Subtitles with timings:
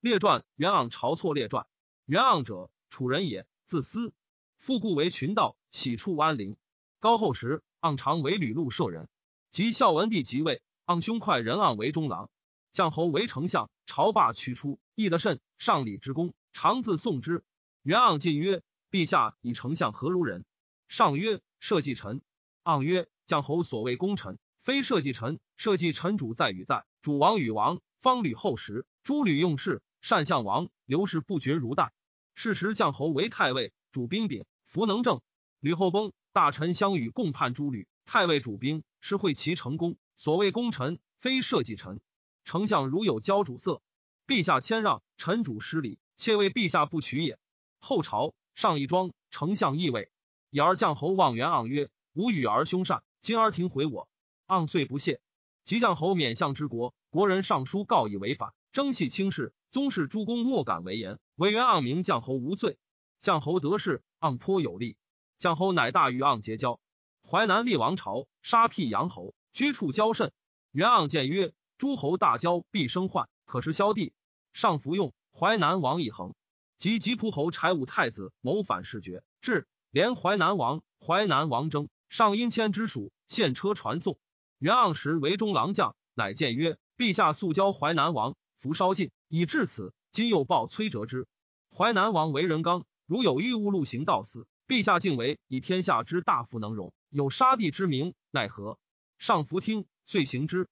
[0.00, 1.66] 列传元昂晁错列传。
[2.06, 4.14] 元昂者，楚人也，自私，
[4.56, 6.56] 复故为群盗，喜处安陵。
[7.00, 9.10] 高后时，昂常为吕禄舍人。
[9.50, 12.30] 及孝文帝即位，昂兄快人昂为中郎，
[12.72, 13.70] 将侯为丞相。
[13.84, 17.44] 朝罢驱出，义得甚，上礼之功，常自颂之。
[17.82, 20.46] 元盎进曰：“陛下以丞相何如人？”
[20.88, 22.22] 上曰：“社稷臣。”
[22.64, 25.40] 盎曰：“将侯所谓功臣，非社稷臣。
[25.58, 27.82] 社稷臣主在与在，主王与王。
[27.98, 31.92] 方吕后时，诸吕用事，善相王，刘氏不绝如代。
[32.34, 35.20] 是时将侯为太尉，主兵柄，弗能正。
[35.60, 37.86] 吕后崩，大臣相与共叛诸吕。
[38.06, 39.96] 太尉主兵，是会其成功。
[40.16, 42.00] 所谓功臣，非社稷臣。”
[42.44, 43.82] 丞相如有交主色，
[44.26, 47.38] 陛下谦让，臣主失礼，妾为陛下不取也。
[47.78, 50.10] 后朝上一庄，丞相义位，
[50.48, 54.08] 以而将侯望元盎曰：“吾与儿兄善，今而庭毁我。”
[54.48, 55.20] 盎遂不谢。
[55.62, 59.52] 即将侯免相之国，国人上书告以违反，征系轻视。
[59.70, 62.78] 宗室诸公莫敢为言，唯元盎名将侯无罪。
[63.20, 64.96] 将侯得势，盎颇有力。
[65.38, 66.80] 将侯乃大与盎结交。
[67.22, 70.32] 淮南立王朝，杀辟阳侯，居处骄甚。
[70.72, 71.52] 元盎见曰。
[71.78, 74.12] 诸侯大交，必生患，可是萧帝
[74.52, 75.14] 上服用。
[75.32, 76.34] 淮南王一恒
[76.76, 80.82] 及吉仆侯柴武太子谋反事决，至连淮南王。
[81.00, 84.18] 淮南王争，上因迁之属，献车传送。
[84.58, 89.94] 元盎时为中郎将，乃谏曰：“陛下速交淮南王，福稍尽，以至此。
[90.10, 91.26] 今又报崔折之。
[91.74, 98.78] 淮南王为人刚，如有欲误路行道死，陛下竟为以天下之大夫能容，有杀地之名，奈何？”
[99.18, 100.68] 上服听，遂行之。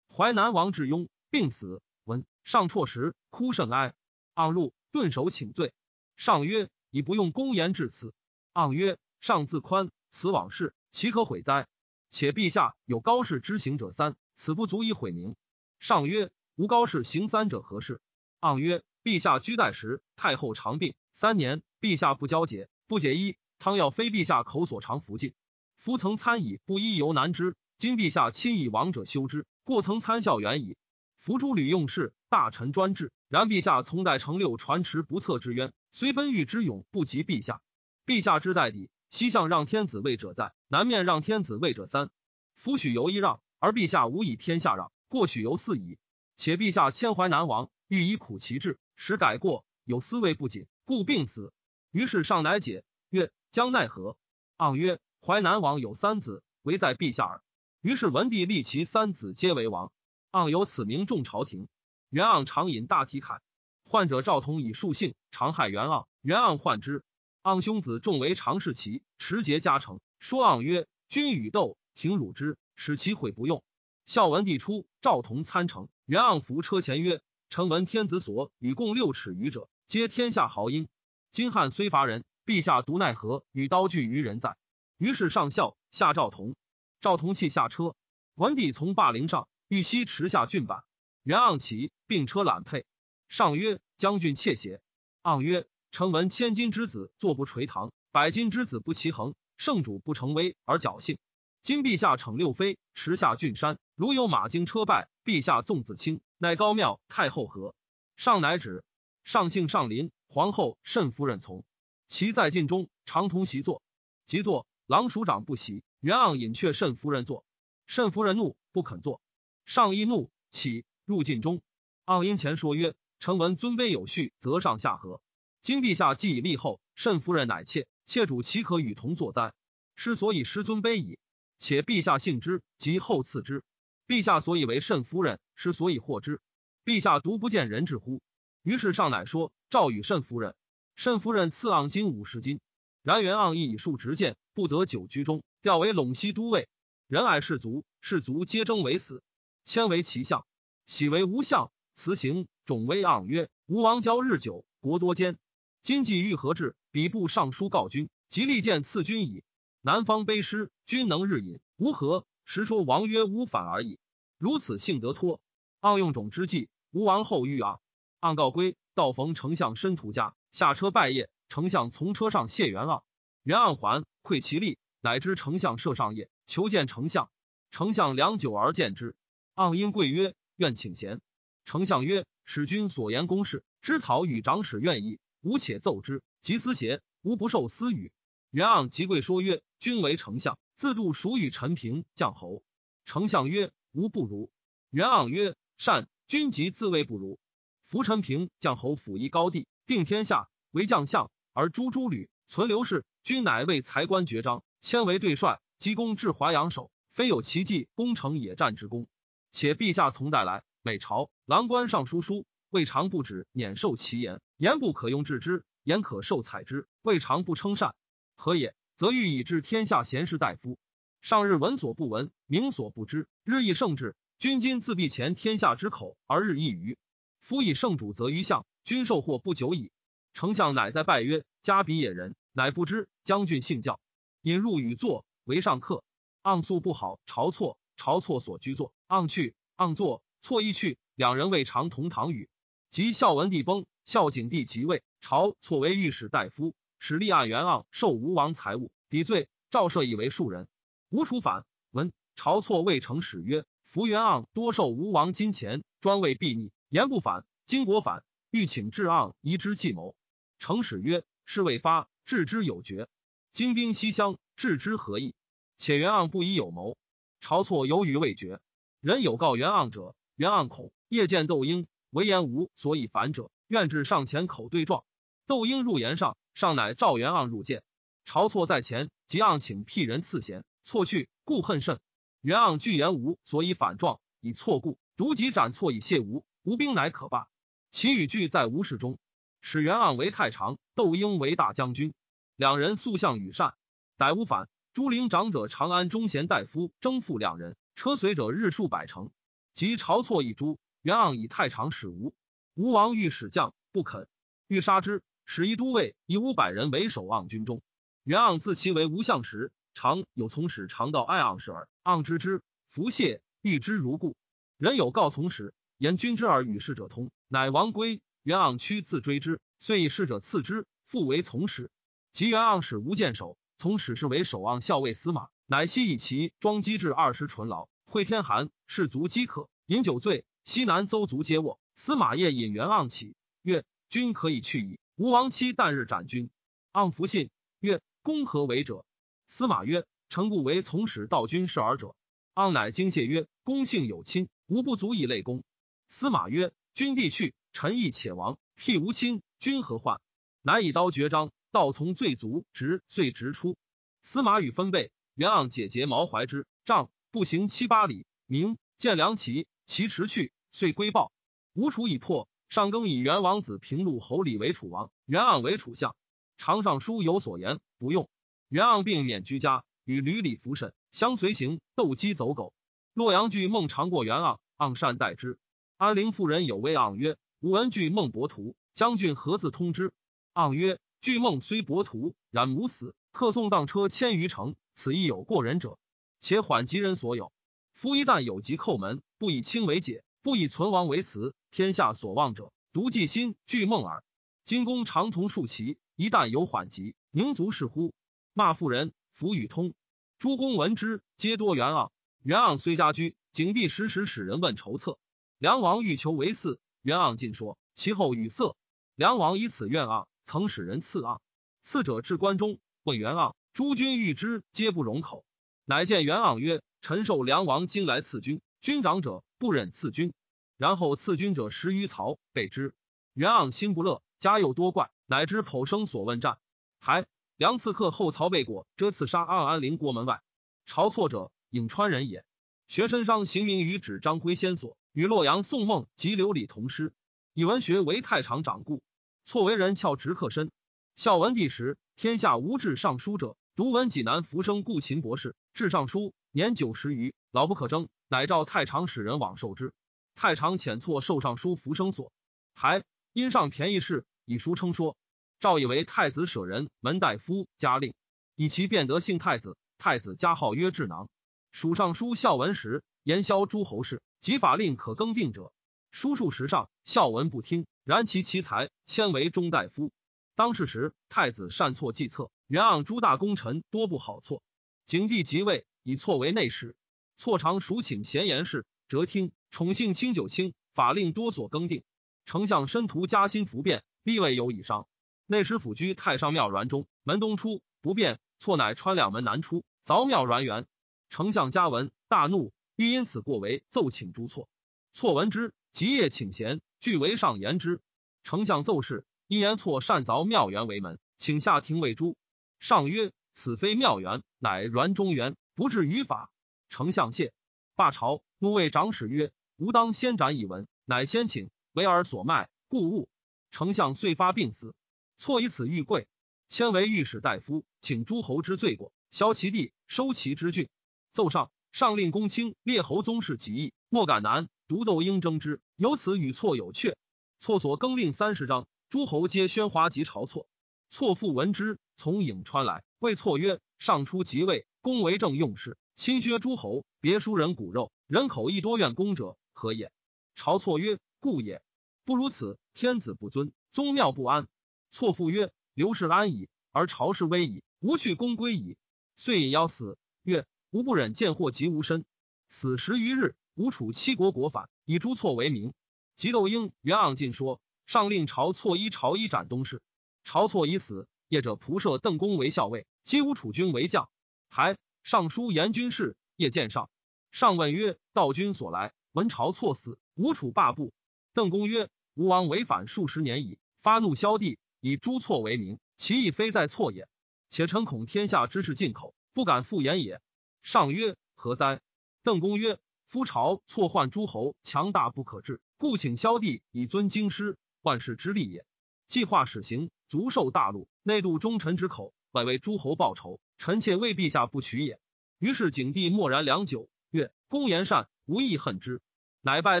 [0.14, 3.94] 淮南王至庸病死，闻上辍时，哭甚哀。
[4.34, 5.72] 盎入顿首请罪。
[6.14, 8.12] 上曰：“已不用公言至此。”
[8.52, 11.66] 盎曰：“上自宽，此往事岂可悔哉？
[12.10, 15.36] 且陛下有高士之行者三，此不足以毁名。”
[15.80, 18.00] 上曰：“吴高士行三者何事？”
[18.40, 25.34] 盎曰：“陛下居代时，太后长病三年，陛下不交解，不解衣，汤药非陛下口所常服尽。
[25.76, 30.76] 夫曾参以不医犹难之，今陛下亲以亡者修之。”过曾参效远矣。
[31.18, 33.12] 伏诸吕用事，大臣专制。
[33.28, 37.60] 然陛下从代成六传持不测之冤，虽奔御之勇不及陛下。
[38.06, 42.08] 陛下之代底，西向让天子位者在，南面让天子位者三。
[42.54, 45.98] 夫许由一让，而陛下无以天下让，过许由四矣。
[46.36, 51.52] 且陛下迁淮南王，欲以苦其志，使改过，有思位不谨，故病死。
[51.90, 54.18] 于是上乃解曰：“将奈何？”
[54.58, 57.42] 盎曰：“淮南王有三子，唯在陛下耳。”
[57.80, 59.92] 于是文帝立其三子皆为王，
[60.30, 61.68] 盎有此名众朝廷。
[62.10, 63.40] 元盎常饮大体铠，
[63.84, 66.06] 患者赵同以数姓，常害元盎。
[66.20, 67.02] 元盎患之。
[67.42, 73.62] 盎兄子众为常侍其持节加成，说盎曰：“君与斗，挺辱之，使其悔不用。”
[74.04, 80.86] 孝文帝初，赵同参城，元盎扶车前曰：“臣闻天子所与共六尺余者，皆天下豪英。
[81.32, 84.56] 今汉虽伐人，陛下独奈何与刀具于人在？”
[84.98, 86.54] 于是上孝下赵同。
[87.00, 87.96] 赵同弃下车，
[88.36, 90.84] 文帝从霸陵上，欲西持下郡板。
[91.24, 92.86] 元盎起，并车揽佩。
[93.26, 94.80] 上曰：“将军窃邪？”
[95.24, 101.18] 盎曰：“臣闻千金之子坐不垂堂，百金之子不齐衡，圣主不成威而侥幸。
[101.66, 107.74] 今陛下逞六妃，持下郡山，如有马经车败，陛下纵子轻，乃高庙太后何？”
[108.16, 108.84] 上乃止。
[109.24, 111.64] 上姓上林，皇后慎夫人从。
[112.06, 113.82] 其在禁中，常同席坐。
[114.26, 115.82] 即坐，郎署长不喜。
[115.98, 117.44] 元盎引却慎夫人坐，
[117.88, 119.20] 慎夫人怒不肯坐，
[119.64, 121.62] 上亦怒起入禁中。
[122.04, 125.20] 盎因前说曰：“臣闻尊卑有序，则上下和。
[125.62, 129.52] 今陛下既已立后，慎夫人乃妾，妾主岂可与同坐哉？
[129.96, 131.18] 是所以失尊卑矣。
[131.58, 133.62] 且陛下信之，即后赐之。
[134.06, 136.40] 陛下所以为慎夫人，是所以获之。
[136.84, 138.20] 陛下独不见人质乎？”
[138.62, 140.54] 于是上乃说赵与慎夫人。
[140.94, 142.60] 慎夫人赐盎金五十金。
[143.02, 145.44] 然元盎亦以数执剑，不得久居中。
[145.62, 146.68] 调为陇西都尉，
[147.06, 149.22] 仁爱士卒，士卒皆争为死。
[149.64, 150.46] 迁为其相，
[150.86, 151.70] 喜为吴相。
[151.94, 155.38] 辞行，种威盎曰：“吴王交日久，国多艰。
[155.82, 156.76] 今既欲何至？
[156.90, 159.44] 比部尚书告君，即立见赐君矣。
[159.86, 162.26] 南方卑师，君能日饮，吾何？
[162.44, 164.00] 实说王曰吾反而已。
[164.36, 165.40] 如此幸得脱。
[165.80, 167.78] 盎用种之计，吴王后遇盎。
[168.20, 171.28] 盎告归，道逢丞相申屠家，下车拜谒。
[171.48, 173.04] 丞相从车上谢元盎，
[173.44, 174.76] 元盎还，愧其力。
[175.02, 177.30] 乃知丞相设上业，求见丞相。
[177.70, 179.14] 丞相良久而见之。
[179.54, 181.20] 盎因跪曰：“愿请贤。”
[181.64, 186.24] 丞相曰：“使君所言公事，知草与长史愿意，吾且奏之。
[186.42, 188.10] 及私邪，吾不受私语。”
[188.50, 192.62] 元盎即跪说曰：“君为丞相，自度孰与陈平将侯？”
[193.04, 194.50] 丞相曰：“吾不如。”
[194.90, 196.08] 元盎曰：“善。
[196.26, 197.38] 君即自谓不如。
[197.84, 203.04] 扶陈平将侯辅一高帝，定天下为将相，而诛诸吕，存刘氏。
[203.22, 209.06] 君乃为才官爵章，迁为对帅，积功至淮阳守，非有奇迹攻城野战之功。
[209.52, 217.94] 且陛下从代来，每朝郎官尚书书，未尝不止免受其言，言不可用治之，言可受采之，未尝不称善。
[218.34, 218.74] 何也？
[218.96, 220.78] 则欲以治天下贤士大夫。
[221.20, 224.16] 上日闻所不闻，明所不知，日益圣至。
[224.38, 226.96] 君今自闭前天下之口，而日益愚。
[227.38, 229.90] 夫以圣主则于相，君受祸不久矣。
[230.32, 234.00] 丞相乃在拜曰：“家比野人。”乃不知将军信教，
[234.40, 236.02] 引入与作为上客。
[236.42, 238.94] 盎素不好，朝错，朝错所居坐。
[239.08, 240.96] 盎去，盎坐，错亦去。
[241.14, 242.48] 两人未尝同堂语。
[242.88, 249.48] 及孝文帝崩，孝景帝即位，朝错为御史大夫，使立案元盎受吴王财物，抵罪。
[249.70, 250.68] 赵赦以为庶人。
[251.08, 257.44] 吴楚反，闻朝错未成使曰：福元盎多受吴王金钱，专为避逆，言不反。
[257.64, 260.14] 今国反，欲请至盎移之计谋。
[260.58, 262.08] 成使曰：事未发。
[262.24, 263.06] 置之有决，
[263.52, 265.36] 精兵西乡，置之何意？
[265.76, 266.98] 且袁盎不以有谋，
[267.40, 268.58] 晁错犹豫未决。
[269.00, 275.04] 人有告袁盎者，袁盎恐夜见窦婴，为言无所以反者，愿至上前口对状。
[275.46, 277.82] 窦婴入言上，上乃赵元盎入见。
[278.24, 282.00] 晁错在前，即盎请辟人赐贤，错去，故恨甚。
[282.40, 287.46] 元盎拒言无所以反状，以错故，独己斩错以谢吴，吴兵乃可罢。
[287.90, 289.18] 其语句在吴事中。
[289.60, 292.14] 使元盎为太常，窦婴为大将军，
[292.56, 293.74] 两人素相与善。
[294.16, 299.30] 逮吴反，朱陵长者长安忠贤大夫征复两人，车随者日数百乘。
[299.74, 302.32] 及晁错一诛，元盎以太常使吴，
[302.72, 304.26] 吴王欲使将，不肯，
[304.68, 305.22] 欲杀之。
[305.46, 307.80] 使一都尉以五百人为守望军中。
[308.24, 311.88] 袁盎自其为吴相时，常有从使常到爱盎事耳。
[312.02, 314.36] 盎知之，弗谢，欲之如故。
[314.76, 318.20] 人有告从使，言君之耳与使者通，乃王归。
[318.42, 321.90] 袁盎屈自追之，遂以侍者赐之，复为从使。
[322.32, 327.88] 及袁盎使无见守，从使是为守望校尉司马，乃悉以其装机至二十纯劳。
[328.04, 330.44] 会天寒，士卒饥渴，饮酒醉。
[330.64, 331.78] 西南邹族皆卧。
[331.94, 336.50] 司马夜引袁盎起，曰：“君可以去矣。”吴王期旦日斩君。
[336.92, 337.48] 盎弗信，
[337.80, 339.06] 曰：“公何为者？”
[339.48, 342.14] 司马曰：“臣故为从使道君事耳者。”
[342.54, 345.64] 盎乃惊谢曰：“公姓有亲，吾不足以类公。”
[346.10, 350.20] 司马曰：“君必去。”臣义且亡，辟无亲，君何患？
[350.60, 353.78] 乃以刀绝章，道从罪足，直遂直出。
[354.20, 361.32] 司马与分贝，袁盎解结毛怀之，杖步行七八里，明见梁齐，其驰去，遂归报。
[361.72, 366.14] 吴楚已破，上更以元王子平陆侯李为楚王，元盎为楚相。
[366.56, 368.28] 常上书有所言，不用。
[368.68, 372.72] 元盎病免居家，与吕礼服审，相随行，斗鸡走狗。
[373.14, 375.58] 洛阳惧孟尝过元盎，盎善待之。
[375.96, 377.36] 安陵妇人有谓盎曰。
[377.60, 380.12] 吾闻惧孟伯图，将军何自通之？
[380.52, 385.98] 盎曰：惧孟虽伯图，然母死，客送葬车千余乘，此亦有过人者。
[386.38, 387.50] 且缓急人所有。
[387.94, 394.24] 夫一旦有疾叩门，不以轻为解，不以存亡为辞，天下所望者，独计心惧梦耳。
[394.64, 398.14] 今公常从数骑，一旦有缓急，宁足是乎？
[398.54, 399.92] 骂妇人，弗与通。
[400.38, 402.08] 诸公闻之，皆多元盎。
[402.42, 405.18] 元盎虽家居，景帝时时使人问筹策。
[405.58, 406.78] 梁王欲求为嗣。
[407.02, 408.74] 袁盎进说，其后语塞。
[409.14, 411.40] 梁王以此怨盎，曾使人赐盎。
[411.82, 415.44] 赐者至关中，问袁盎：“诸君欲之，皆不容口。”
[415.84, 420.32] 乃见袁盎曰：“臣受梁王今来赐君，君长者不忍赐君。
[420.76, 422.94] 然后赐君者十余曹，备之。”
[423.34, 426.58] 袁盎心不乐，家又多怪，乃知剖生所问战。
[426.98, 430.42] 还梁刺客后曹备果遮刺杀安安陵国门外。
[430.86, 432.44] 晁错者，颍川人也。
[432.88, 434.96] 学身商，行名于指张辉先所。
[435.12, 437.12] 与洛阳宋孟及刘礼同师，
[437.54, 439.02] 以文学为太常掌故。
[439.44, 440.70] 错为人翘直客身。
[441.16, 449.92] 孝文帝时，天下无治尚书者，独闻济南浮生故秦博士治尚书，年九十余，老不可争，乃召太常使人往受之。
[450.36, 452.30] 太常遣错受尚书浮生所，
[452.74, 453.02] 还
[453.32, 455.16] 因上便宜事，以书称说。
[455.58, 458.12] 赵以为太子舍人门大夫加令，
[458.54, 459.78] 以其变得姓太子。
[459.96, 461.30] 太子加号曰智囊。
[461.72, 464.22] 属尚书孝文时，言萧诸侯事。
[464.38, 465.72] 及法令可更定者，
[466.10, 467.86] 书数时上，孝文不听。
[468.04, 470.12] 然其奇才，迁为中大夫。
[470.54, 474.62] 当世时，太子善错计策，元盎诸大功臣多不好错。
[475.06, 476.94] 景帝即位，以错为内史，
[477.38, 479.50] 错常属请贤言事，辄听。
[479.76, 482.02] 宠幸清九卿，法令多所更定。
[482.46, 485.06] 丞相申屠加薪服变，立位有以上。
[485.44, 490.86] 内史府居太上庙辕中，门东出不便，错乃穿两门南出，凿庙辕垣。
[491.28, 492.72] 丞相嘉文大怒。
[492.96, 494.66] 欲因此过为奏请诸错，
[495.12, 498.00] 错闻之，即夜请贤，俱为上言之。
[498.44, 502.38] 丞相奏事，一言错擅凿庙园为门，请下廷为诛。
[502.78, 506.50] 上曰：“此非庙园，乃阮中原，不至于法。”
[506.88, 507.52] 丞相谢，
[507.94, 508.42] 罢朝。
[508.58, 513.28] 怒谓长史曰：“吾当先斩以闻。”乃先请，为尔所卖，故物。
[513.70, 514.92] 丞相遂发病死。
[515.36, 516.26] 错以此遇贵，
[516.68, 520.88] 迁为御史大夫，请诸侯之罪过，削其地，收其之郡。
[521.32, 525.80] 奏上，上令公卿列侯宗室及义，莫敢难，独斗应争之。
[525.94, 527.14] 由此与错有阙。
[527.58, 530.66] 错所更令三十章，诸侯皆喧哗及朝错。
[531.08, 540.10] 错父闻之，从颍川来，谓错曰：“上初即位，公为政用事，亲削诸侯，别疏人骨肉，人口亦多怨公者，何也？”
[540.56, 541.82] 朝错曰：“故也。
[542.24, 544.66] 不如此，天子不尊，宗庙不安。”
[545.12, 548.96] 错父曰：“刘氏安矣，而朝氏危矣，吾去公归矣。”
[549.36, 550.18] 遂引邀死。
[550.42, 552.24] 曰：“吾不忍见祸及吾身。”
[552.68, 555.92] 死十余日，吴楚七国国反，以朱错为名。
[556.36, 560.02] 及窦婴、袁盎进说，上令朝错衣朝衣斩东市。
[560.42, 564.28] 朝错已死，业者仆射邓公为校尉，击吴楚军为将。
[564.68, 567.10] 还尚书言军事，夜见上。
[567.50, 571.12] 上问曰：“道君所来，文朝错死，吴楚罢部。”
[571.52, 577.28] 邓公曰：“吴王违反数十年矣，发怒萧地。”以诛错为名，其意非在错也。
[577.68, 580.40] 且臣恐天下之事进口，不敢复言也。
[580.82, 582.00] 上曰：何哉？
[582.42, 588.86] 邓公曰：夫朝错患诸侯，强大不可治，故请萧帝以尊京师，万世之利也。
[589.28, 593.60] 计划始行，足受大陆，内度忠臣之口，外为诸侯报仇。
[593.76, 595.20] 臣妾为陛下不取也。
[595.58, 599.20] 于是景帝默然良久，曰：公言善，无亦恨之。
[599.66, 600.00] 乃拜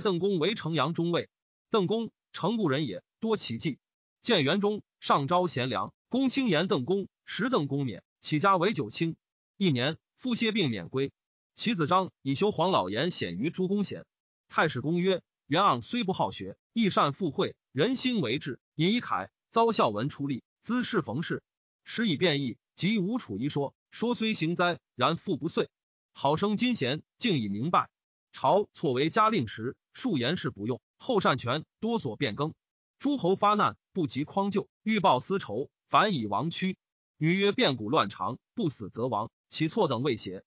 [0.00, 1.28] 邓公为城阳中尉。
[1.70, 3.80] 邓公城故人也，多奇迹。
[4.22, 4.84] 建元中。
[5.00, 9.16] 上招贤良，公卿言邓公，时邓公免，起家为九卿。
[9.56, 11.10] 一年，复歇病免归。
[11.56, 14.06] 其子张以修黄老言显于诸公贤。
[14.48, 18.60] 太史公曰：元盎虽不好学，亦善附会，人心为志。
[18.76, 21.42] 尹以凯遭孝文出力，兹事逢事，
[21.82, 22.56] 时以变异。
[22.76, 25.68] 及吴楚一说，说虽行哉，然复不遂。
[26.12, 27.90] 好生金贤，竟以明白。
[28.36, 32.52] 朝错为嘉令时，数言事不用，后善权多所变更。
[32.98, 36.76] 诸侯发难，不及匡救，欲报私仇，反以亡躯。
[37.16, 39.30] 女曰：变古乱常，不死则亡。
[39.48, 40.44] 其错等未邪？